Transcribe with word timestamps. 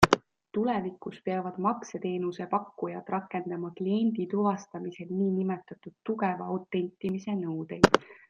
Tulevikus 0.57 1.17
peavad 1.27 1.59
makseteenuse 1.65 2.47
pakkujad 2.53 3.11
rakendama 3.15 3.71
kliendi 3.81 4.27
tuvastamisel 4.33 5.13
niinimetatud 5.19 5.97
tugeva 6.11 6.51
autentimise 6.55 7.37
nõudeid. 7.45 8.03